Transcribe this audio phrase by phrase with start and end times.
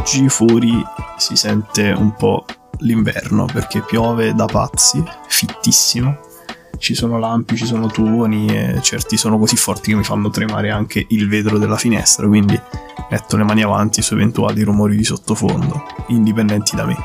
[0.00, 0.82] oggi fuori
[1.18, 2.46] si sente un po'
[2.78, 6.18] l'inverno perché piove da pazzi, fittissimo.
[6.78, 10.70] Ci sono lampi, ci sono tuoni e certi sono così forti che mi fanno tremare
[10.70, 12.58] anche il vetro della finestra, quindi
[13.10, 16.96] metto le mani avanti su eventuali rumori di sottofondo, indipendenti da me.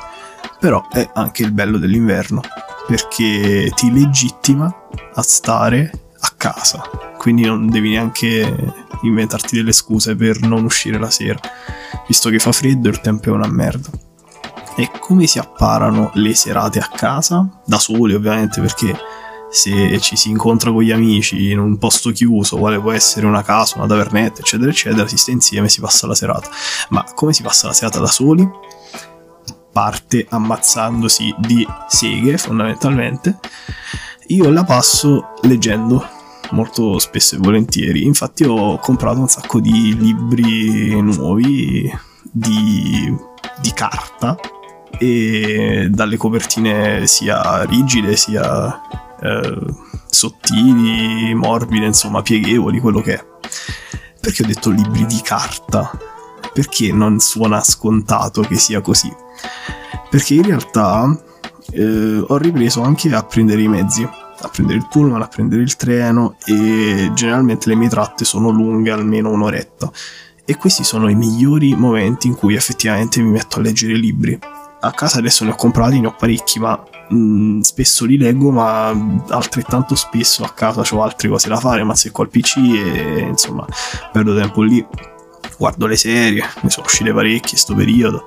[0.57, 2.39] Però è anche il bello dell'inverno,
[2.87, 4.73] perché ti legittima
[5.15, 6.04] a stare
[6.51, 11.39] casa, quindi non devi neanche inventarti delle scuse per non uscire la sera,
[12.07, 13.89] visto che fa freddo e il tempo è una merda.
[14.75, 17.49] E come si apparano le serate a casa?
[17.65, 18.95] Da soli ovviamente perché
[19.49, 23.41] se ci si incontra con gli amici in un posto chiuso, quale può essere una
[23.41, 26.49] casa, una tavernetta, eccetera, eccetera, si sta insieme e si passa la serata.
[26.89, 28.47] Ma come si passa la serata da soli?
[29.71, 33.39] Parte ammazzandosi di seghe, fondamentalmente.
[34.27, 36.14] Io la passo leggendo
[36.51, 38.03] molto spesso e volentieri.
[38.03, 41.91] Infatti ho comprato un sacco di libri nuovi
[42.31, 43.15] di,
[43.61, 44.37] di carta
[44.97, 48.81] e dalle copertine sia rigide sia
[49.21, 49.59] eh,
[50.09, 53.25] sottili, morbide, insomma pieghevoli, quello che è.
[54.19, 55.91] Perché ho detto libri di carta?
[56.53, 59.13] Perché non suona scontato che sia così?
[60.09, 61.21] Perché in realtà
[61.71, 64.07] eh, ho ripreso anche a prendere i mezzi,
[64.41, 68.91] a prendere il pullman, a prendere il treno e generalmente le mie tratte sono lunghe
[68.91, 69.91] almeno un'oretta.
[70.45, 74.39] E questi sono i migliori momenti in cui effettivamente mi metto a leggere libri
[74.87, 78.51] a casa adesso ne ho comprati, ne ho parecchi, ma mh, mm, spesso li leggo,
[78.51, 78.89] ma
[79.29, 83.65] altrettanto spesso a casa ho altre cose da fare, ma se col PC e insomma
[84.11, 84.85] perdo tempo lì.
[85.57, 88.25] Guardo le serie, ne sono uscite parecchie in questo periodo,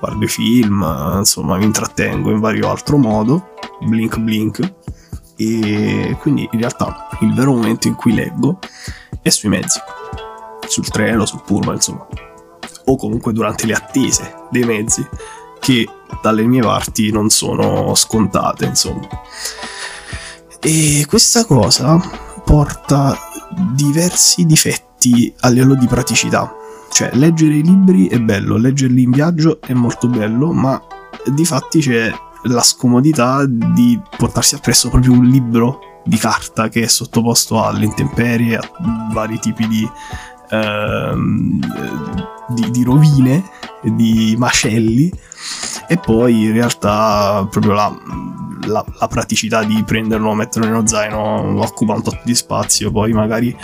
[0.00, 0.84] guardo i film,
[1.16, 4.72] insomma mi intrattengo in vario altro modo, blink blink.
[5.36, 8.58] E quindi in realtà il vero momento in cui leggo
[9.20, 9.80] è sui mezzi,
[10.66, 12.06] sul treno, sul pullman, insomma,
[12.84, 15.06] o comunque durante le attese dei mezzi
[15.60, 15.88] che
[16.22, 19.08] dalle mie parti non sono scontate, insomma.
[20.60, 21.98] E questa cosa
[22.44, 23.18] porta
[23.72, 26.54] diversi difetti a livello di praticità.
[26.90, 30.80] Cioè, leggere i libri è bello, leggerli in viaggio è molto bello, ma
[31.26, 32.12] di fatti c'è
[32.44, 38.56] la scomodità di portarsi appresso proprio un libro di carta che è sottoposto alle intemperie,
[38.56, 38.70] a
[39.12, 39.88] vari tipi di,
[40.50, 41.58] ehm,
[42.48, 43.42] di, di rovine,
[43.82, 45.10] di macelli
[45.88, 47.94] e poi in realtà proprio la,
[48.66, 53.56] la, la praticità di prenderlo, metterlo nello zaino occupa un tot di spazio, poi magari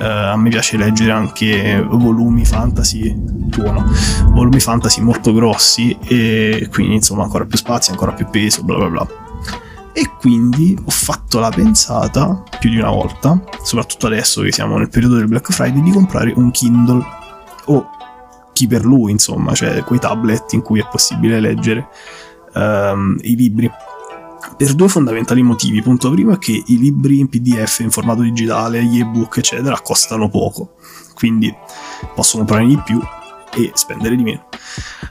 [0.00, 3.14] eh, a me piace leggere anche volumi fantasy,
[3.50, 3.84] tuono,
[4.28, 8.88] volumi fantasy molto grossi e quindi insomma ancora più spazio, ancora più peso, bla bla
[8.88, 9.08] bla.
[9.96, 14.88] E quindi ho fatto la pensata più di una volta, soprattutto adesso che siamo nel
[14.88, 17.04] periodo del Black Friday, di comprare un Kindle
[17.66, 17.90] o
[18.54, 21.88] chi per lui, insomma, cioè quei tablet in cui è possibile leggere
[22.54, 23.70] um, i libri.
[24.56, 25.82] Per due fondamentali motivi.
[25.82, 30.30] Punto primo è che i libri in PDF, in formato digitale, gli ebook, eccetera, costano
[30.30, 30.76] poco,
[31.14, 31.54] quindi
[32.14, 33.00] posso comprare di più
[33.54, 34.48] e spendere di meno.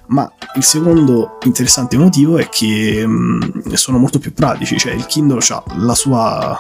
[0.08, 5.42] Ma il secondo interessante motivo è che um, sono molto più pratici, cioè il Kindle
[5.50, 6.60] ha la sua,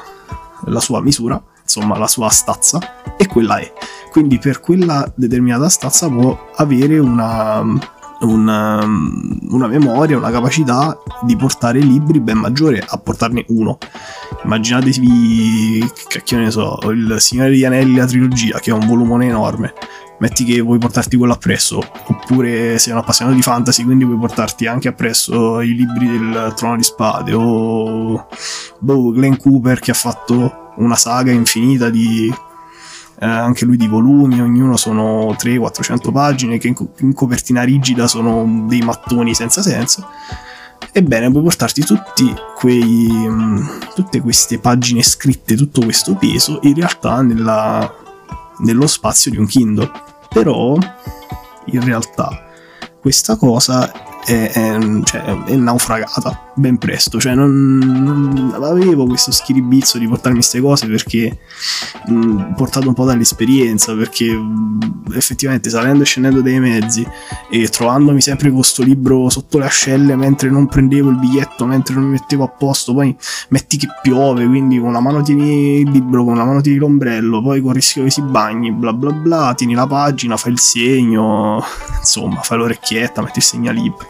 [0.65, 1.41] la sua misura,
[1.73, 2.79] insomma la sua stazza,
[3.17, 3.71] e quella è
[4.13, 7.63] quindi per quella determinata stazza può avere una,
[8.19, 13.79] una, una, memoria, una capacità di portare libri ben maggiore a portarne uno.
[14.43, 15.91] Immaginatevi,
[16.23, 19.73] che ne so, il Signore degli Anelli, la trilogia, che è un volumone enorme.
[20.19, 24.67] Metti che vuoi portarti quello appresso, oppure sei un appassionato di fantasy, quindi vuoi portarti
[24.67, 28.27] anche appresso i libri del Trono di Spade, o
[28.77, 32.33] boh, Glenn Cooper che ha fatto una saga infinita di
[33.19, 38.07] eh, anche lui di volumi, ognuno sono 300-400 pagine che in, co- in, copertina rigida
[38.07, 40.05] sono dei mattoni senza senso.
[40.91, 46.75] Ebbene, puoi portarti tutti quei, mh, mm, tutte queste pagine scritte, tutto questo peso, in
[46.75, 47.93] realtà nella,
[48.59, 49.89] nello spazio di un Kindle.
[50.29, 50.75] Però,
[51.65, 52.45] in realtà,
[52.99, 53.91] questa cosa
[54.25, 57.19] è, è, cioè, è naufragata ben presto.
[57.19, 61.39] Cioè, non, non, avevo questo schiribizzo di portarmi queste cose perché
[62.07, 63.95] mh, portato un po' dall'esperienza.
[63.95, 67.05] Perché mh, effettivamente salendo e scendendo dai mezzi
[67.49, 71.95] e trovandomi sempre con questo libro sotto le ascelle mentre non prendevo il biglietto, mentre
[71.95, 73.15] non mi mettevo a posto, poi
[73.49, 77.41] metti che piove, quindi con una mano tieni il libro, con una mano tieni l'ombrello,
[77.41, 80.59] poi con il rischio che si bagni, bla bla bla, tieni la pagina, fai il
[80.59, 81.63] segno,
[81.99, 84.07] insomma, fai l'orecchietta, metti il segnalibro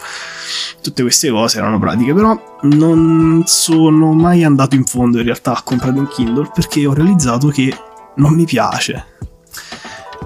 [0.82, 5.62] tutte queste cose erano pratiche, però non sono mai andato in fondo in realtà a
[5.62, 7.76] comprare un Kindle perché ho realizzato che
[8.16, 9.06] non mi piace.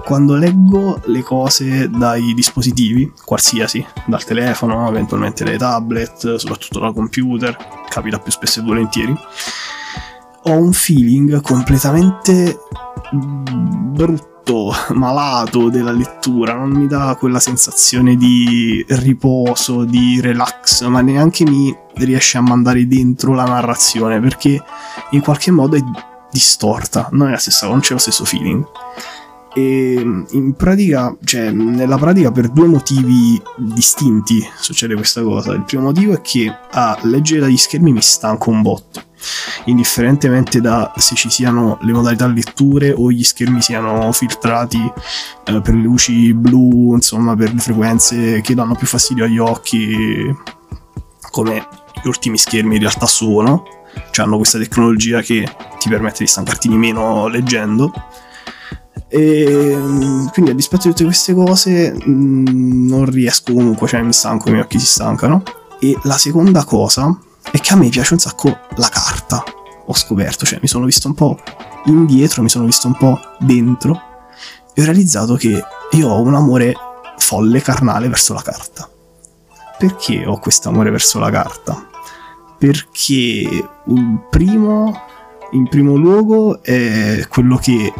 [0.04, 7.54] quando leggo le cose dai dispositivi, qualsiasi, dal telefono, eventualmente dai tablet, soprattutto dal computer,
[7.90, 9.14] capita più spesso e volentieri,
[10.44, 12.58] ho un feeling completamente
[13.12, 14.37] brutto,
[14.94, 21.74] malato della lettura, non mi dà quella sensazione di riposo, di relax, ma neanche mi
[21.94, 24.62] riesce a mandare dentro la narrazione perché
[25.10, 25.82] in qualche modo è
[26.30, 28.66] distorta, non è la stessa, non c'è lo stesso feeling.
[29.54, 35.52] E in pratica, cioè, nella pratica per due motivi distinti succede questa cosa.
[35.52, 39.02] Il primo motivo è che a leggere dagli schermi mi stanco un botto,
[39.64, 44.80] indifferentemente da se ci siano le modalità letture o gli schermi siano filtrati
[45.44, 50.32] eh, per le luci blu, insomma, per le frequenze che danno più fastidio agli occhi,
[51.30, 51.66] come
[52.02, 53.64] gli ultimi schermi in realtà sono,
[54.10, 57.92] cioè hanno questa tecnologia che ti permette di stancarti di meno leggendo
[59.08, 64.12] e mm, quindi a dispetto di tutte queste cose mm, non riesco comunque, cioè mi
[64.12, 65.42] stanco, i miei occhi si stancano.
[65.80, 67.16] E la seconda cosa
[67.50, 69.42] è che a me piace un sacco la carta.
[69.86, 71.38] Ho scoperto, cioè mi sono visto un po'
[71.86, 74.02] indietro, mi sono visto un po' dentro
[74.74, 76.74] e ho realizzato che io ho un amore
[77.16, 78.88] folle, carnale verso la carta.
[79.78, 81.86] Perché ho questo amore verso la carta?
[82.58, 85.00] Perché il primo,
[85.52, 87.92] in primo luogo è quello che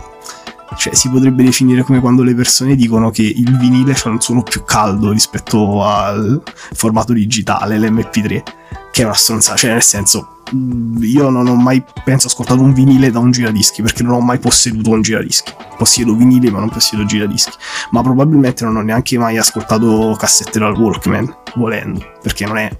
[0.76, 4.42] cioè si potrebbe definire come quando le persone dicono che il vinile c'ha un suono
[4.42, 6.42] più caldo rispetto al
[6.72, 8.42] formato digitale, l'MP3,
[8.90, 12.72] che è una stronzata, cioè nel senso mm, io non ho mai penso ascoltato un
[12.72, 15.52] vinile da un giradischi perché non ho mai posseduto un giradischi.
[15.76, 17.56] Possiedo vinili ma non possiedo giradischi.
[17.90, 22.70] Ma probabilmente non ho neanche mai ascoltato cassette dal Walkman volendo perché non è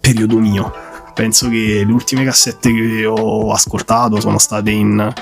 [0.00, 0.72] periodo mio
[1.18, 5.12] penso che le ultime cassette che ho ascoltato sono state in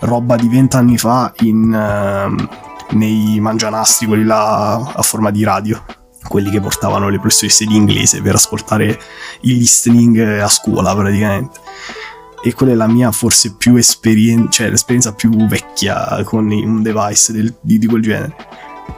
[0.00, 5.82] roba di vent'anni fa in, uh, nei mangianastri, quelli là a forma di radio
[6.28, 9.00] quelli che portavano le professoresse di inglese per ascoltare
[9.40, 11.58] il listening a scuola praticamente.
[12.44, 17.32] E quella è la mia forse più esperienza cioè l'esperienza più vecchia con un device
[17.32, 18.36] del, di, di quel genere.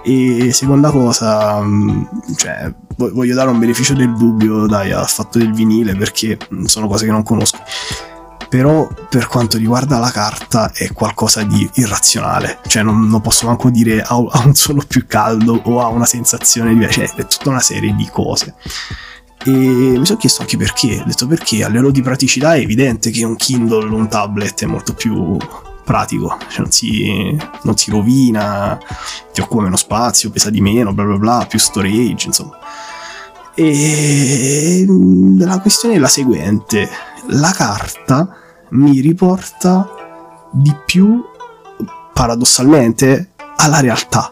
[0.02, 2.02] E seconda cosa, mm,
[2.36, 6.88] cioè, voglio dare un beneficio del dubbio dai, al fatto del vinile perché mm, sono
[6.88, 7.58] cose che non conosco.
[8.48, 13.70] Però per quanto riguarda la carta è qualcosa di irrazionale, cioè non, non posso manco
[13.70, 17.60] dire ha, un suono più caldo o ha una sensazione diversa, cioè è tutta una
[17.60, 18.54] serie di cose.
[19.44, 23.10] E mi sono chiesto anche perché, ho detto perché a livello di praticità è evidente
[23.10, 25.36] che un Kindle un tablet è molto più
[25.92, 28.78] pratico, cioè non, si, non si rovina,
[29.30, 32.56] ti occupa meno spazio, pesa di meno, bla bla bla, più storage, insomma.
[33.54, 34.86] E
[35.38, 36.88] la questione è la seguente:
[37.26, 38.36] la carta
[38.70, 39.86] mi riporta
[40.50, 41.22] di più,
[42.14, 44.30] paradossalmente, alla realtà.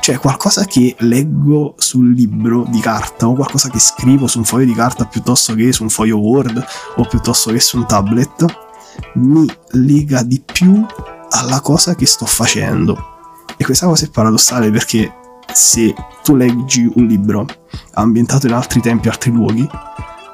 [0.00, 4.66] Cioè qualcosa che leggo sul libro di carta o qualcosa che scrivo su un foglio
[4.66, 6.64] di carta piuttosto che su un foglio Word
[6.96, 8.69] o piuttosto che su un tablet
[9.14, 10.84] mi lega di più
[11.30, 13.18] alla cosa che sto facendo.
[13.56, 15.12] E questa cosa è paradossale perché
[15.52, 17.46] se tu leggi un libro
[17.94, 19.68] ambientato in altri tempi, altri luoghi,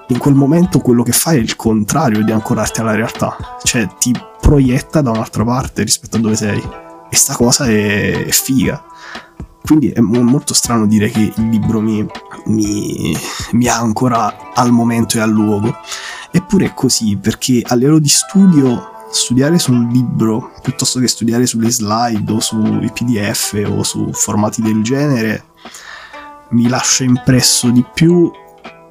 [0.08, 4.12] in quel momento quello che fai è il contrario di ancorarti alla realtà, cioè ti
[4.40, 6.62] proietta da un'altra parte rispetto a dove sei.
[7.08, 8.82] E sta cosa è, figa.
[9.64, 12.06] Quindi è molto strano dire che il libro mi,
[12.46, 13.16] mi,
[13.52, 15.74] mi ancora al momento e al luogo.
[16.36, 21.46] Eppure è così, perché a livello di studio, studiare su un libro piuttosto che studiare
[21.46, 25.44] sulle slide o sui PDF o su formati del genere
[26.50, 28.30] mi lascia impresso di più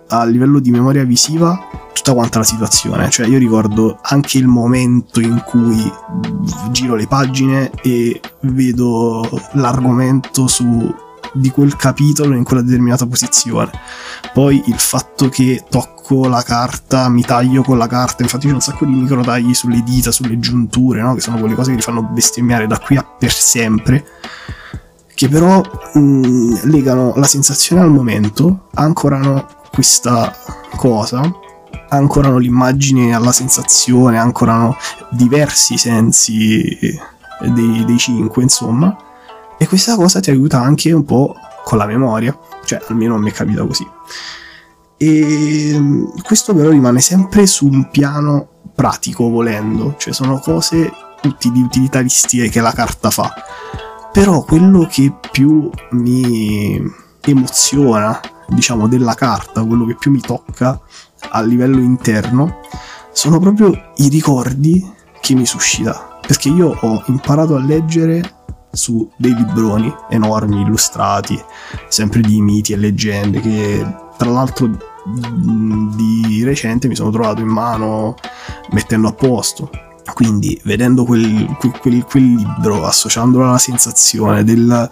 [0.08, 1.56] a livello di memoria visiva
[1.94, 3.12] tutta quanta la situazione.
[3.12, 5.80] Cioè, io ricordo anche il momento in cui
[6.72, 9.22] giro le pagine e vedo
[9.52, 10.96] l'argomento su
[11.36, 13.72] di quel capitolo in quella determinata posizione.
[14.34, 18.62] Poi il fatto che tocco la carta, mi taglio con la carta, infatti c'è un
[18.62, 21.13] sacco di micro tagli sulle dita, sulle giunture, no?
[21.13, 24.06] che sono quelle cose che ti fanno bestemmiare da qui a per sempre,
[25.13, 25.62] che però
[25.94, 30.34] mh, mm, legano la sensazione al momento, ancorano questa
[30.75, 31.22] cosa,
[31.89, 34.77] ancorano l'immagine alla sensazione, ancorano
[35.10, 36.98] diversi sensi
[37.42, 38.96] dei, dei cinque, insomma
[39.57, 43.31] e questa cosa ti aiuta anche un po' con la memoria, cioè almeno a me
[43.31, 43.88] capita così.
[44.97, 50.91] E mm, questo però rimane sempre su un piano pratico, volendo, cioè sono cose
[51.24, 53.33] utili, utilitaristiche che la carta fa.
[54.12, 56.81] Però quello che più mi
[57.21, 60.79] emoziona, diciamo, della carta, quello che più mi tocca
[61.29, 62.59] a livello interno,
[63.12, 64.85] sono proprio i ricordi
[65.19, 66.19] che mi suscita.
[66.25, 68.35] Perché io ho imparato a leggere
[68.75, 71.41] su dei libroni enormi, illustrati,
[71.88, 73.86] sempre di miti e leggende, che
[74.17, 74.70] tra l'altro
[75.05, 78.15] di recente mi sono trovato in mano
[78.72, 79.70] mettendo a posto.
[80.13, 84.89] Quindi vedendo quel, quel, quel libro, associandolo alla sensazione del,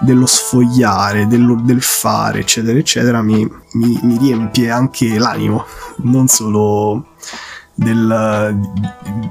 [0.00, 5.66] dello sfogliare, dello, del fare, eccetera, eccetera, mi, mi, mi riempie anche l'animo,
[5.98, 7.08] non solo
[7.74, 8.58] del,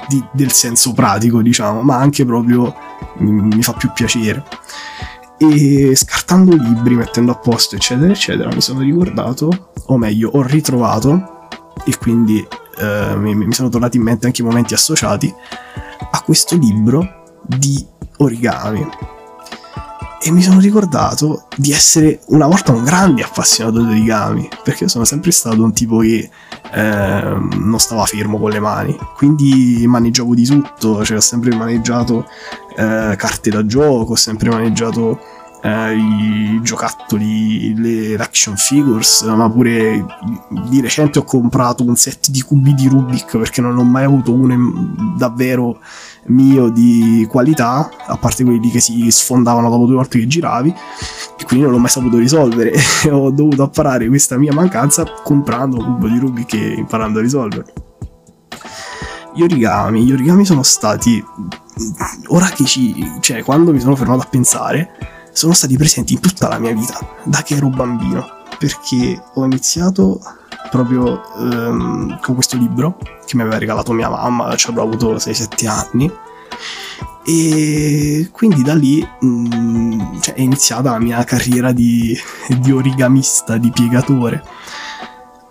[0.07, 2.73] di, del senso pratico, diciamo, ma anche proprio
[3.17, 4.43] mi fa più piacere.
[5.37, 11.47] E scartando libri, mettendo a posto, eccetera, eccetera, mi sono ricordato, o meglio, ho ritrovato,
[11.85, 12.45] e quindi
[12.77, 15.33] eh, mi, mi sono tornati in mente anche i momenti associati
[16.11, 17.85] a questo libro di
[18.17, 18.87] origami
[20.25, 25.03] e mi sono ricordato di essere una volta un grande appassionato di origami, perché sono
[25.03, 26.29] sempre stato un tipo che
[26.73, 32.25] eh, non stava fermo con le mani, quindi maneggiavo di tutto, cioè ho sempre maneggiato
[32.77, 35.19] eh, carte da gioco, ho sempre maneggiato
[35.61, 40.05] eh, i giocattoli, le action figures, ma pure
[40.69, 44.33] di recente ho comprato un set di cubi di Rubik perché non ho mai avuto
[44.33, 45.79] uno davvero
[46.27, 51.45] mio di qualità, a parte quelli che si sfondavano dopo due volte che giravi, e
[51.45, 52.73] quindi non l'ho mai saputo risolvere.
[53.11, 57.73] ho dovuto apparare questa mia mancanza comprando un cubo di Rubik e imparando a risolverlo.
[59.35, 61.23] Gli origami, gli origami sono stati,
[62.27, 64.91] ora che ci, cioè quando mi sono fermato a pensare,
[65.31, 70.21] sono stati presenti in tutta la mia vita, da che ero bambino, perché ho iniziato
[70.71, 75.67] proprio ehm, con questo libro che mi aveva regalato mia mamma, ci avrò avuto 6-7
[75.67, 76.09] anni.
[77.25, 82.17] E quindi da lì mh, mm, cioè, è iniziata la mia carriera di,
[82.59, 84.41] di origamista, di piegatore.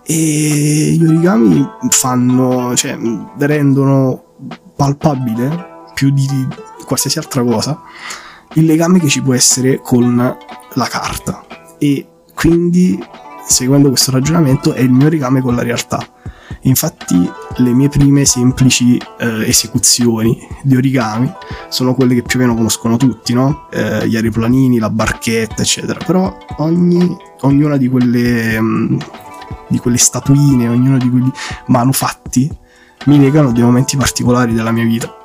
[0.02, 2.98] E gli origami fanno, cioè,
[3.36, 4.36] rendono
[4.74, 6.26] palpabile più di
[6.86, 7.78] qualsiasi altra cosa
[8.54, 10.36] il legame che ci può essere con
[10.74, 11.44] la carta
[11.78, 12.11] e
[12.42, 12.98] quindi
[13.46, 16.04] seguendo questo ragionamento è il mio legame con la realtà.
[16.62, 21.32] Infatti le mie prime semplici eh, esecuzioni di origami
[21.68, 23.68] sono quelle che più o meno conoscono tutti no?
[23.70, 26.00] Eh, gli aeroplanini, la barchetta eccetera.
[26.04, 28.98] Però ogni, ognuna di quelle, mm,
[29.68, 31.30] di quelle statuine ognuno di quegli
[31.66, 32.50] manufatti
[33.06, 35.16] mi legano dei momenti particolari della mia vita.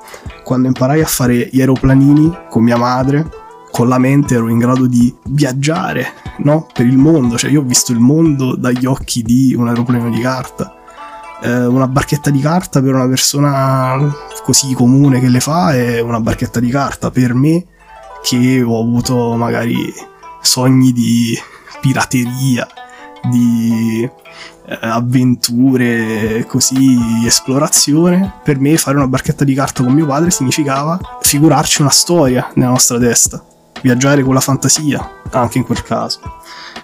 [0.43, 3.36] Quando imparai a fare gli aeroplanini con mia madre,
[3.71, 6.67] con la mente ero in grado di viaggiare, no?
[6.73, 10.19] Per il mondo, cioè io ho visto il mondo dagli occhi di un aeroplano di
[10.19, 10.75] carta.
[11.41, 14.11] Eh, una barchetta di carta per una persona
[14.43, 17.11] così comune che le fa è una barchetta di carta.
[17.11, 17.65] Per me,
[18.23, 19.93] che ho avuto magari
[20.41, 21.37] sogni di
[21.79, 22.67] pirateria,
[23.29, 24.09] di
[24.65, 30.99] eh, avventure, così esplorazione, per me fare una barchetta di carta con mio padre significava
[31.21, 33.43] figurarci una storia nella nostra testa,
[33.81, 36.19] viaggiare con la fantasia, anche in quel caso.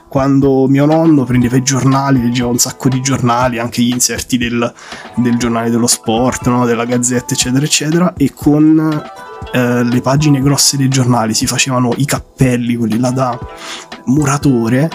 [0.07, 4.71] Quando mio nonno prendeva i giornali, leggeva un sacco di giornali, anche gli inserti del,
[5.15, 6.65] del giornale dello sport, no?
[6.65, 9.12] della gazzetta, eccetera, eccetera, e con
[9.51, 13.39] eh, le pagine grosse dei giornali si facevano i cappelli, quelli là da
[14.05, 14.89] muratore,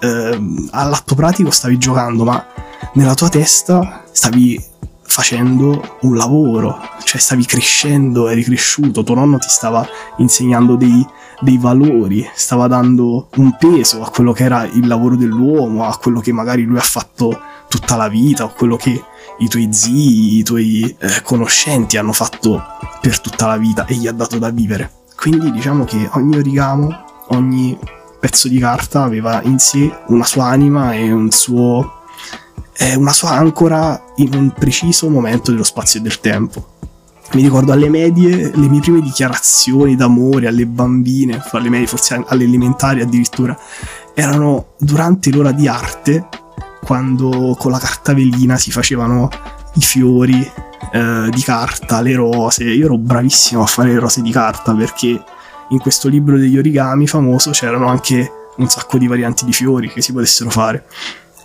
[0.00, 2.46] eh, all'atto pratico stavi giocando, ma
[2.94, 4.72] nella tua testa stavi
[5.02, 9.86] facendo un lavoro, cioè stavi crescendo, eri cresciuto, tuo nonno ti stava
[10.18, 11.06] insegnando dei,
[11.40, 16.20] dei valori, stava dando un peso a quello che era il lavoro dell'uomo, a quello
[16.20, 17.38] che magari lui ha fatto
[17.68, 19.02] tutta la vita, o quello che
[19.38, 22.62] i tuoi zii, i tuoi eh, conoscenti hanno fatto
[23.00, 24.90] per tutta la vita e gli ha dato da vivere.
[25.16, 27.78] Quindi diciamo che ogni origamo, ogni
[28.20, 32.02] pezzo di carta aveva in sé una sua anima e un suo,
[32.76, 36.73] eh, una sua ancora in un preciso momento dello spazio e del tempo.
[37.34, 42.44] Mi ricordo alle medie le mie prime dichiarazioni d'amore alle bambine, alle medie, forse alle
[42.44, 43.58] elementari addirittura,
[44.14, 46.28] erano durante l'ora di arte,
[46.84, 49.28] quando con la carta velina si facevano
[49.74, 50.48] i fiori
[50.92, 52.62] eh, di carta, le rose.
[52.62, 55.20] Io ero bravissimo a fare le rose di carta perché
[55.70, 60.02] in questo libro degli origami famoso c'erano anche un sacco di varianti di fiori che
[60.02, 60.86] si potessero fare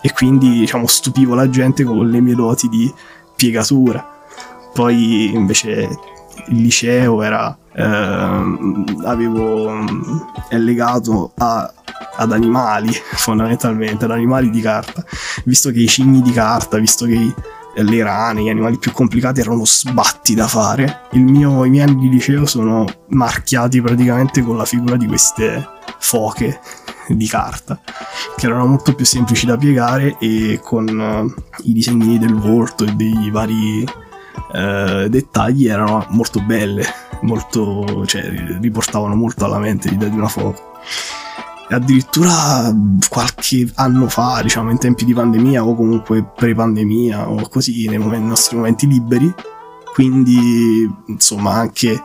[0.02, 2.94] e quindi diciamo stupivo la gente con le mie doti di
[3.36, 4.18] piegatura
[4.80, 5.90] poi invece
[6.48, 9.84] il liceo era ehm, avevo
[10.48, 11.70] è legato a,
[12.16, 15.04] ad animali fondamentalmente ad animali di carta
[15.44, 17.36] visto che i cigni di carta visto che i
[17.76, 21.04] le rane, gli animali più complicati erano sbatti da fare.
[21.12, 25.66] Mio, I miei anni di liceo sono marchiati praticamente con la figura di queste
[25.98, 26.60] foche
[27.08, 27.80] di carta
[28.36, 32.92] che erano molto più semplici da piegare e con uh, i disegni del volto e
[32.94, 33.86] dei vari
[34.52, 38.30] uh, dettagli erano molto belle molto, cioè,
[38.62, 40.78] riportavano molto alla mente l'idea di una foto.
[41.70, 42.74] E addirittura
[43.10, 48.20] qualche anno fa, diciamo in tempi di pandemia o comunque pre-pandemia o così, nei, momenti,
[48.20, 49.32] nei nostri momenti liberi,
[49.94, 52.04] quindi insomma anche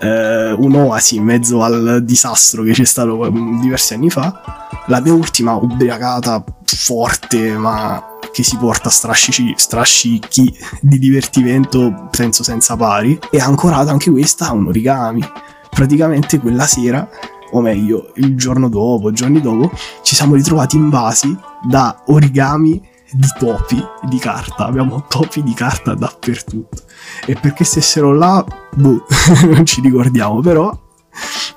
[0.00, 5.52] eh, un'oasi in mezzo al disastro che c'è stato diversi anni fa, la mia ultima
[5.54, 8.02] ubriacata forte ma
[8.34, 14.48] che si porta strascichi, strascichi di divertimento, penso senza pari, e ha ancorata anche questa
[14.48, 15.22] a un origami.
[15.70, 17.08] Praticamente quella sera,
[17.52, 19.70] o meglio, il giorno dopo, giorni dopo,
[20.02, 24.66] ci siamo ritrovati invasi da origami di topi di carta.
[24.66, 26.82] Abbiamo topi di carta dappertutto.
[27.26, 29.06] E perché stessero là, boh,
[29.46, 30.76] non ci ricordiamo, però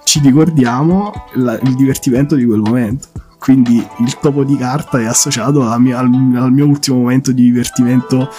[0.04, 3.08] ci ricordiamo la, il divertimento di quel momento.
[3.40, 8.30] Quindi il topo di carta è associato mia, al, al, mio ultimo momento di divertimento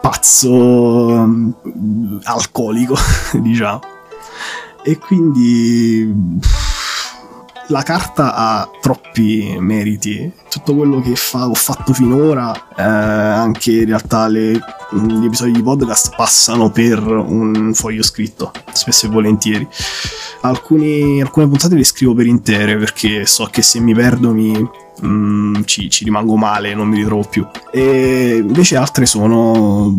[0.00, 1.28] pazzo
[2.24, 2.96] alcolico,
[3.40, 3.80] diciamo.
[4.82, 6.38] E quindi
[7.68, 10.30] la carta ha troppi meriti.
[10.48, 15.62] Tutto quello che fa, ho fatto finora, eh, anche in realtà le, gli episodi di
[15.62, 19.66] podcast passano per un foglio scritto, spesso e volentieri.
[20.42, 24.68] Alcuni, alcune puntate le scrivo per intere perché so che se mi perdo mi,
[25.04, 27.46] mm, ci, ci, rimango male, non mi ritrovo più.
[27.72, 29.92] E invece altre sono,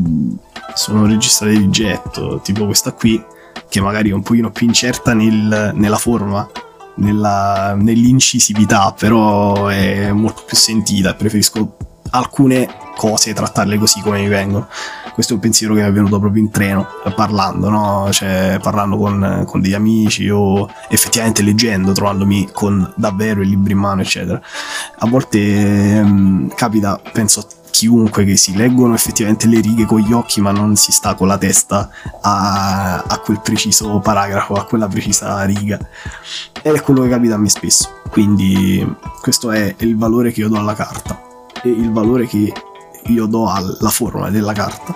[0.74, 3.22] sono registrate di getto, tipo questa qui,
[3.68, 6.50] che magari è un pochino più incerta nel, nella forma
[6.98, 11.78] nella, nell'incisività, però è molto più sentita e preferisco
[12.12, 14.68] alcune cose trattarle così come mi vengono.
[15.14, 16.86] Questo è un pensiero che mi è venuto proprio in treno,
[17.16, 18.10] parlando, no?
[18.12, 23.80] Cioè, parlando con, con degli amici o effettivamente leggendo, trovandomi con davvero i libri in
[23.80, 24.40] mano, eccetera.
[25.00, 27.48] A volte ehm, capita, penso
[27.78, 31.28] chiunque che si leggono effettivamente le righe con gli occhi ma non si sta con
[31.28, 31.88] la testa
[32.22, 35.78] a, a quel preciso paragrafo, a quella precisa riga.
[36.64, 38.02] Ed è quello che capita a me spesso.
[38.10, 38.84] Quindi
[39.22, 41.22] questo è il valore che io do alla carta
[41.62, 42.52] e il valore che
[43.04, 44.96] io do alla forma della carta.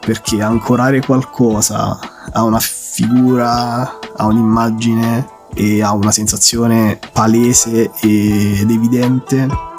[0.00, 1.98] Perché ancorare qualcosa
[2.32, 9.72] a una figura, a un'immagine e a una sensazione palese ed evidente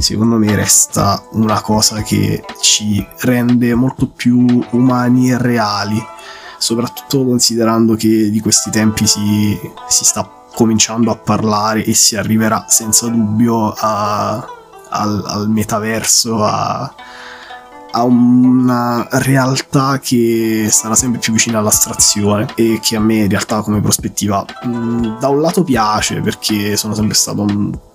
[0.00, 6.02] secondo me resta una cosa che ci rende molto più umani e reali,
[6.58, 9.58] soprattutto considerando che di questi tempi si,
[9.88, 14.34] si sta cominciando a parlare e si arriverà senza dubbio a,
[14.88, 16.92] al, al, metaverso, a,
[17.92, 23.62] a una realtà che sarà sempre più vicina all'astrazione e che a me in realtà
[23.62, 27.46] come prospettiva mh, da un lato piace perché sono sempre stato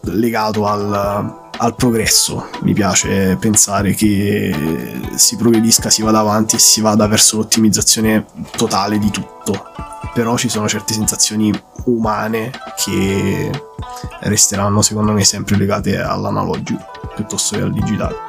[0.01, 2.49] legato al al progresso.
[2.61, 8.97] Mi piace pensare che si progredisca, si vada avanti e si vada verso l'ottimizzazione totale
[8.97, 9.71] di tutto.
[10.13, 11.53] Però ci sono certe sensazioni
[11.85, 12.51] umane
[12.83, 13.51] che
[14.21, 16.83] resteranno secondo me sempre legate all'analogico
[17.15, 18.24] piuttosto che al digitale.